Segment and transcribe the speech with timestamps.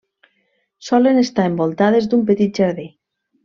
[0.87, 2.91] Solen estar envoltades d'un petit jardí.